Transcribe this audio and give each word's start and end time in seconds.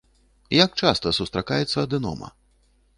Як 0.63 0.71
часта 0.81 1.15
сустракаецца 1.19 1.71
адэнома? 1.85 2.37